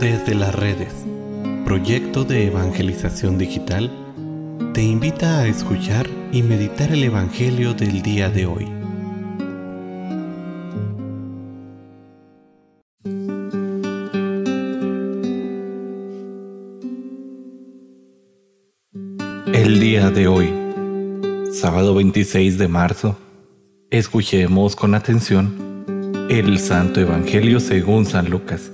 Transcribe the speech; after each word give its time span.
Desde 0.00 0.34
las 0.34 0.54
redes, 0.54 0.92
proyecto 1.64 2.24
de 2.24 2.48
evangelización 2.48 3.38
digital, 3.38 3.90
te 4.74 4.82
invita 4.82 5.38
a 5.38 5.46
escuchar 5.46 6.08
y 6.32 6.42
meditar 6.42 6.92
el 6.92 7.04
Evangelio 7.04 7.74
del 7.74 8.02
día 8.02 8.28
de 8.28 8.46
hoy. 8.46 8.66
El 19.54 19.78
día 19.78 20.10
de 20.10 20.26
hoy, 20.26 20.52
sábado 21.52 21.94
26 21.94 22.58
de 22.58 22.68
marzo, 22.68 23.16
escuchemos 23.90 24.74
con 24.74 24.94
atención 24.94 25.74
el 26.28 26.58
Santo 26.58 27.00
Evangelio 27.00 27.60
según 27.60 28.06
San 28.06 28.28
Lucas. 28.28 28.73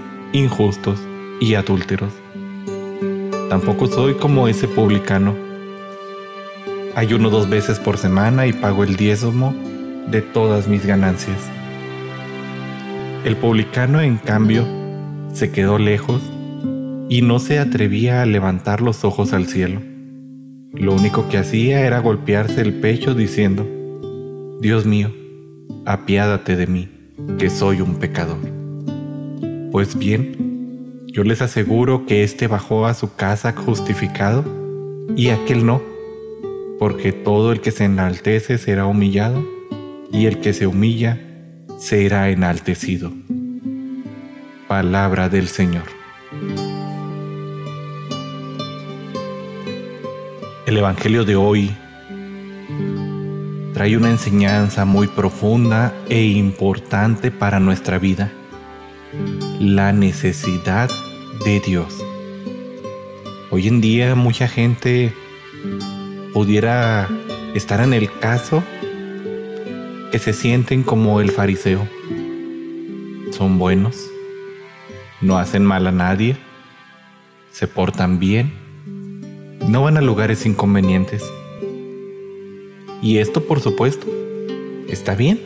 injustos 0.33 0.99
y 1.39 1.55
adúlteros. 1.55 2.13
Tampoco 3.49 3.87
soy 3.87 4.13
como 4.13 4.47
ese 4.47 4.67
publicano. 4.67 5.35
Ayuno 6.95 7.29
dos 7.29 7.49
veces 7.49 7.79
por 7.79 7.97
semana 7.97 8.47
y 8.47 8.53
pago 8.53 8.83
el 8.83 8.95
diezmo 8.95 9.53
de 10.09 10.21
todas 10.21 10.67
mis 10.67 10.85
ganancias. 10.85 11.49
El 13.25 13.35
publicano, 13.37 14.01
en 14.01 14.17
cambio, 14.17 14.65
se 15.33 15.51
quedó 15.51 15.77
lejos 15.77 16.21
y 17.09 17.21
no 17.21 17.39
se 17.39 17.59
atrevía 17.59 18.21
a 18.21 18.25
levantar 18.25 18.81
los 18.81 19.03
ojos 19.03 19.33
al 19.33 19.47
cielo. 19.47 19.81
Lo 20.73 20.93
único 20.93 21.27
que 21.27 21.37
hacía 21.37 21.81
era 21.81 21.99
golpearse 21.99 22.61
el 22.61 22.75
pecho 22.75 23.13
diciendo, 23.13 23.67
Dios 24.61 24.85
mío, 24.85 25.11
apiádate 25.85 26.55
de 26.55 26.67
mí, 26.67 26.89
que 27.37 27.49
soy 27.49 27.81
un 27.81 27.95
pecador. 27.95 28.50
Pues 29.71 29.97
bien, 29.97 31.07
yo 31.07 31.23
les 31.23 31.41
aseguro 31.41 32.05
que 32.05 32.23
éste 32.23 32.47
bajó 32.47 32.87
a 32.87 32.93
su 32.93 33.15
casa 33.15 33.53
justificado 33.53 34.43
y 35.15 35.29
aquel 35.29 35.65
no, 35.65 35.81
porque 36.77 37.13
todo 37.13 37.53
el 37.53 37.61
que 37.61 37.71
se 37.71 37.85
enaltece 37.85 38.57
será 38.57 38.85
humillado 38.85 39.41
y 40.11 40.25
el 40.25 40.41
que 40.41 40.51
se 40.51 40.67
humilla 40.67 41.21
será 41.79 42.29
enaltecido. 42.31 43.13
Palabra 44.67 45.29
del 45.29 45.47
Señor. 45.47 45.85
El 50.65 50.77
Evangelio 50.77 51.23
de 51.23 51.37
hoy 51.37 51.71
trae 53.73 53.95
una 53.95 54.09
enseñanza 54.09 54.83
muy 54.83 55.07
profunda 55.07 55.95
e 56.09 56.25
importante 56.25 57.31
para 57.31 57.61
nuestra 57.61 57.97
vida. 57.97 58.33
La 59.63 59.93
necesidad 59.93 60.89
de 61.45 61.59
Dios. 61.59 62.03
Hoy 63.51 63.67
en 63.67 63.79
día 63.79 64.15
mucha 64.15 64.47
gente 64.47 65.13
pudiera 66.33 67.07
estar 67.53 67.79
en 67.79 67.93
el 67.93 68.11
caso 68.11 68.63
que 70.11 70.17
se 70.17 70.33
sienten 70.33 70.81
como 70.81 71.21
el 71.21 71.29
fariseo. 71.29 71.87
Son 73.29 73.59
buenos, 73.59 74.09
no 75.21 75.37
hacen 75.37 75.63
mal 75.63 75.85
a 75.85 75.91
nadie, 75.91 76.37
se 77.51 77.67
portan 77.67 78.17
bien, 78.17 78.51
no 79.67 79.83
van 79.83 79.97
a 79.97 80.01
lugares 80.01 80.47
inconvenientes 80.47 81.23
y 82.99 83.19
esto, 83.19 83.45
por 83.45 83.59
supuesto, 83.59 84.07
está 84.87 85.13
bien. 85.13 85.39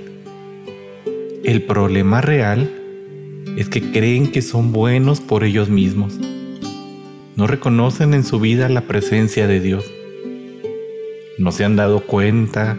El 1.43 1.63
problema 1.63 2.21
real 2.21 2.84
es 3.57 3.69
que 3.69 3.91
creen 3.91 4.31
que 4.31 4.41
son 4.41 4.71
buenos 4.71 5.21
por 5.21 5.43
ellos 5.43 5.69
mismos. 5.69 6.19
No 7.35 7.47
reconocen 7.47 8.13
en 8.13 8.23
su 8.23 8.39
vida 8.39 8.69
la 8.69 8.81
presencia 8.81 9.47
de 9.47 9.59
Dios. 9.59 9.85
No 11.37 11.51
se 11.51 11.65
han 11.65 11.75
dado 11.75 12.01
cuenta 12.01 12.77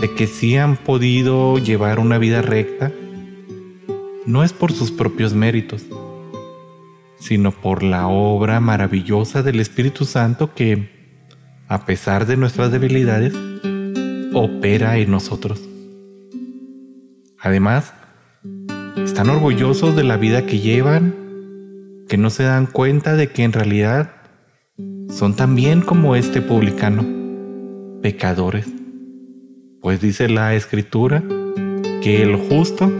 de 0.00 0.14
que 0.14 0.26
si 0.26 0.56
han 0.56 0.76
podido 0.76 1.58
llevar 1.58 1.98
una 1.98 2.18
vida 2.18 2.42
recta, 2.42 2.92
no 4.26 4.42
es 4.42 4.52
por 4.52 4.72
sus 4.72 4.90
propios 4.90 5.34
méritos, 5.34 5.84
sino 7.18 7.52
por 7.52 7.82
la 7.82 8.08
obra 8.08 8.60
maravillosa 8.60 9.42
del 9.42 9.60
Espíritu 9.60 10.04
Santo 10.04 10.54
que, 10.54 10.90
a 11.68 11.86
pesar 11.86 12.26
de 12.26 12.36
nuestras 12.36 12.72
debilidades, 12.72 13.34
opera 14.34 14.98
en 14.98 15.10
nosotros. 15.10 15.62
Además, 17.38 17.94
están 19.16 19.30
orgullosos 19.30 19.96
de 19.96 20.04
la 20.04 20.18
vida 20.18 20.44
que 20.44 20.58
llevan, 20.58 21.14
que 22.06 22.18
no 22.18 22.28
se 22.28 22.42
dan 22.42 22.66
cuenta 22.66 23.14
de 23.14 23.28
que 23.28 23.44
en 23.44 23.54
realidad 23.54 24.10
son 25.08 25.34
también 25.34 25.80
como 25.80 26.16
este 26.16 26.42
publicano, 26.42 27.02
pecadores. 28.02 28.66
Pues 29.80 30.02
dice 30.02 30.28
la 30.28 30.54
escritura 30.54 31.24
que 32.02 32.20
el 32.22 32.36
justo 32.36 32.92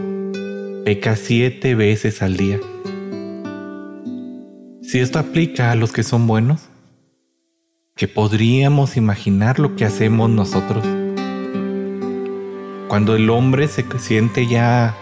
peca 0.85 1.15
siete 1.15 1.75
veces 1.75 2.23
al 2.23 2.35
día. 2.35 2.59
Si 4.81 4.97
esto 4.97 5.19
aplica 5.19 5.71
a 5.71 5.75
los 5.75 5.91
que 5.91 6.01
son 6.01 6.25
buenos, 6.25 6.67
que 7.95 8.07
podríamos 8.07 8.97
imaginar 8.97 9.59
lo 9.59 9.75
que 9.75 9.85
hacemos 9.85 10.31
nosotros. 10.31 10.83
Cuando 12.87 13.15
el 13.15 13.29
hombre 13.29 13.67
se 13.67 13.85
siente 13.99 14.47
ya 14.47 14.97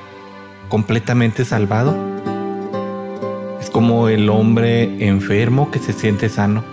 completamente 0.75 1.45
salvado, 1.45 1.95
es 3.61 3.69
como 3.69 4.09
el 4.09 4.29
hombre 4.29 5.07
enfermo 5.07 5.71
que 5.71 5.79
se 5.79 5.93
siente 5.93 6.27
sano, 6.27 6.65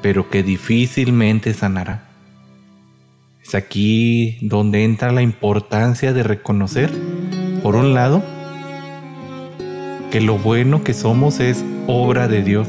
pero 0.00 0.30
que 0.30 0.42
difícilmente 0.42 1.52
sanará. 1.52 2.08
Es 3.44 3.54
aquí 3.54 4.38
donde 4.40 4.84
entra 4.84 5.12
la 5.12 5.20
importancia 5.20 6.14
de 6.14 6.22
reconocer, 6.22 6.90
por 7.62 7.76
un 7.76 7.92
lado, 7.92 8.22
que 10.10 10.22
lo 10.22 10.38
bueno 10.38 10.82
que 10.82 10.94
somos 10.94 11.40
es 11.40 11.62
obra 11.88 12.26
de 12.26 12.42
Dios, 12.42 12.68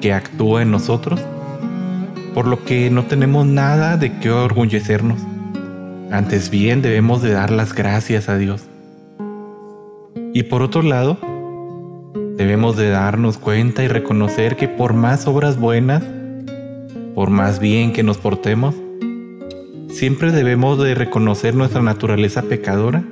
que 0.00 0.12
actúa 0.12 0.62
en 0.62 0.70
nosotros, 0.70 1.20
por 2.34 2.46
lo 2.46 2.64
que 2.64 2.88
no 2.88 3.06
tenemos 3.06 3.46
nada 3.46 3.96
de 3.96 4.16
qué 4.20 4.30
orgullecernos 4.30 5.18
antes 6.12 6.50
bien 6.50 6.82
debemos 6.82 7.20
de 7.20 7.32
dar 7.32 7.50
las 7.50 7.74
gracias 7.74 8.28
a 8.28 8.38
Dios. 8.38 8.62
Y 10.36 10.42
por 10.42 10.60
otro 10.60 10.82
lado, 10.82 11.16
debemos 12.36 12.76
de 12.76 12.90
darnos 12.90 13.38
cuenta 13.38 13.82
y 13.84 13.88
reconocer 13.88 14.56
que 14.56 14.68
por 14.68 14.92
más 14.92 15.26
obras 15.26 15.58
buenas, 15.58 16.04
por 17.14 17.30
más 17.30 17.58
bien 17.58 17.94
que 17.94 18.02
nos 18.02 18.18
portemos, 18.18 18.74
siempre 19.88 20.32
debemos 20.32 20.78
de 20.78 20.94
reconocer 20.94 21.54
nuestra 21.54 21.80
naturaleza 21.80 22.42
pecadora 22.42 23.02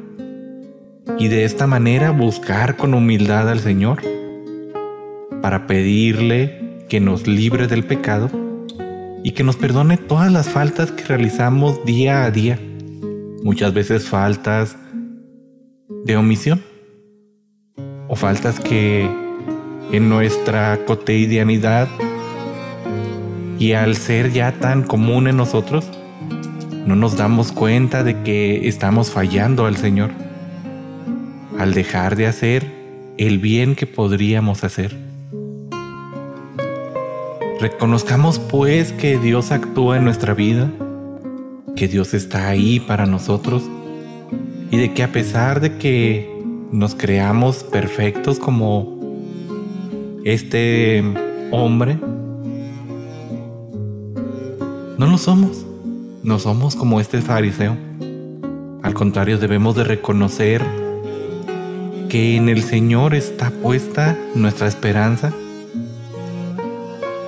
y 1.18 1.28
de 1.28 1.46
esta 1.46 1.66
manera 1.66 2.10
buscar 2.10 2.76
con 2.76 2.92
humildad 2.92 3.48
al 3.48 3.60
Señor 3.60 4.02
para 5.40 5.66
pedirle 5.66 6.84
que 6.90 7.00
nos 7.00 7.26
libre 7.26 7.68
del 7.68 7.84
pecado 7.84 8.28
y 9.22 9.30
que 9.30 9.44
nos 9.44 9.56
perdone 9.56 9.96
todas 9.96 10.30
las 10.30 10.50
faltas 10.50 10.92
que 10.92 11.04
realizamos 11.04 11.86
día 11.86 12.24
a 12.24 12.30
día 12.30 12.58
muchas 13.42 13.72
veces 13.72 14.10
faltas 14.10 14.76
de 16.04 16.18
omisión 16.18 16.73
faltas 18.16 18.60
que 18.60 19.08
en 19.92 20.08
nuestra 20.08 20.84
cotidianidad 20.86 21.88
y 23.58 23.72
al 23.72 23.96
ser 23.96 24.32
ya 24.32 24.52
tan 24.52 24.82
común 24.82 25.28
en 25.28 25.36
nosotros, 25.36 25.86
no 26.86 26.96
nos 26.96 27.16
damos 27.16 27.52
cuenta 27.52 28.02
de 28.02 28.22
que 28.22 28.68
estamos 28.68 29.10
fallando 29.10 29.66
al 29.66 29.76
Señor 29.76 30.10
al 31.58 31.72
dejar 31.72 32.16
de 32.16 32.26
hacer 32.26 32.66
el 33.16 33.38
bien 33.38 33.76
que 33.76 33.86
podríamos 33.86 34.64
hacer. 34.64 34.96
Reconozcamos 37.60 38.38
pues 38.38 38.92
que 38.92 39.18
Dios 39.18 39.52
actúa 39.52 39.96
en 39.96 40.04
nuestra 40.04 40.34
vida 40.34 40.70
que 41.74 41.88
Dios 41.88 42.14
está 42.14 42.48
ahí 42.48 42.80
para 42.80 43.06
nosotros 43.06 43.64
y 44.70 44.76
de 44.76 44.92
que 44.92 45.02
a 45.02 45.12
pesar 45.12 45.60
de 45.60 45.76
que 45.76 46.33
nos 46.74 46.96
creamos 46.96 47.62
perfectos 47.62 48.40
como 48.40 48.98
este 50.24 51.04
hombre. 51.52 51.96
No 54.98 55.06
lo 55.06 55.16
somos. 55.16 55.64
No 56.24 56.40
somos 56.40 56.74
como 56.74 57.00
este 57.00 57.20
fariseo. 57.20 57.76
Al 58.82 58.92
contrario, 58.92 59.38
debemos 59.38 59.76
de 59.76 59.84
reconocer 59.84 60.62
que 62.08 62.34
en 62.34 62.48
el 62.48 62.64
Señor 62.64 63.14
está 63.14 63.50
puesta 63.50 64.18
nuestra 64.34 64.66
esperanza. 64.66 65.32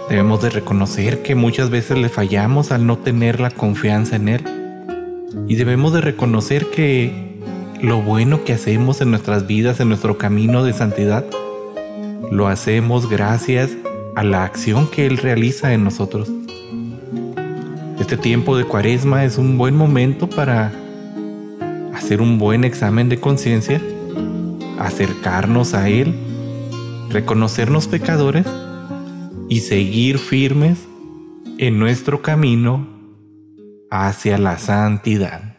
Debemos 0.08 0.42
de 0.42 0.50
reconocer 0.50 1.22
que 1.22 1.36
muchas 1.36 1.70
veces 1.70 1.98
le 1.98 2.08
fallamos 2.08 2.72
al 2.72 2.84
no 2.84 2.98
tener 2.98 3.38
la 3.38 3.52
confianza 3.52 4.16
en 4.16 4.28
Él. 4.28 4.44
Y 5.46 5.54
debemos 5.54 5.92
de 5.92 6.00
reconocer 6.00 6.66
que 6.66 7.25
lo 7.80 8.00
bueno 8.00 8.44
que 8.44 8.52
hacemos 8.52 9.00
en 9.00 9.10
nuestras 9.10 9.46
vidas, 9.46 9.80
en 9.80 9.88
nuestro 9.88 10.18
camino 10.18 10.64
de 10.64 10.72
santidad, 10.72 11.24
lo 12.30 12.48
hacemos 12.48 13.08
gracias 13.08 13.70
a 14.14 14.24
la 14.24 14.44
acción 14.44 14.88
que 14.88 15.06
Él 15.06 15.18
realiza 15.18 15.72
en 15.72 15.84
nosotros. 15.84 16.30
Este 18.00 18.16
tiempo 18.16 18.56
de 18.56 18.64
cuaresma 18.64 19.24
es 19.24 19.38
un 19.38 19.58
buen 19.58 19.76
momento 19.76 20.28
para 20.28 20.72
hacer 21.94 22.20
un 22.20 22.38
buen 22.38 22.64
examen 22.64 23.08
de 23.08 23.20
conciencia, 23.20 23.80
acercarnos 24.78 25.74
a 25.74 25.88
Él, 25.88 26.14
reconocernos 27.10 27.88
pecadores 27.88 28.46
y 29.48 29.60
seguir 29.60 30.18
firmes 30.18 30.78
en 31.58 31.78
nuestro 31.78 32.22
camino 32.22 32.86
hacia 33.90 34.38
la 34.38 34.58
santidad. 34.58 35.55